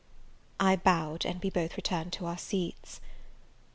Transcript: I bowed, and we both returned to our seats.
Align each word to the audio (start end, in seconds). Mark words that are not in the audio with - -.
I 0.59 0.77
bowed, 0.77 1.27
and 1.27 1.39
we 1.43 1.51
both 1.51 1.77
returned 1.77 2.11
to 2.13 2.25
our 2.25 2.39
seats. 2.39 3.01